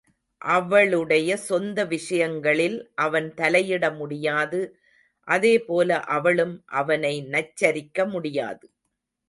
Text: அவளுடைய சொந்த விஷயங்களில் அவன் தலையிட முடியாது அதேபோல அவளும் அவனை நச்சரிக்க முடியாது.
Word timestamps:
அவளுடைய 0.41 1.37
சொந்த 1.41 1.85
விஷயங்களில் 1.85 2.77
அவன் 2.95 3.27
தலையிட 3.33 3.83
முடியாது 3.97 4.61
அதேபோல 5.27 5.99
அவளும் 6.09 6.55
அவனை 6.73 7.15
நச்சரிக்க 7.29 8.07
முடியாது. 8.07 8.65